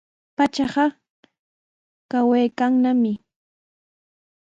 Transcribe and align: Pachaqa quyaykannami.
Pachaqa 0.37 0.85
quyaykannami. 2.09 3.11